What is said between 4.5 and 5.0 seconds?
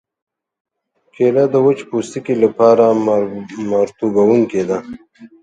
ده.